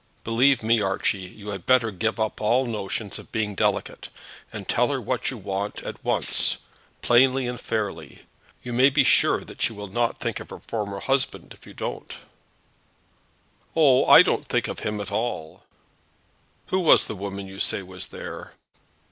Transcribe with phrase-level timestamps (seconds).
[0.23, 4.09] "Believe me, Archie, you had better give up all notions of being delicate,
[4.51, 6.57] and tell her what you want at once,
[7.03, 8.23] plainly and fairly.
[8.63, 11.75] You may be sure that she will not think of her former husband, if you
[11.75, 12.15] don't."
[13.75, 14.07] "Oh!
[14.07, 15.61] I don't think about him at all."
[16.69, 18.53] "Who was the woman you say was there?"